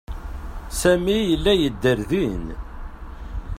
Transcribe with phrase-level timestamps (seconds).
[0.79, 2.45] Sami yella yedder din.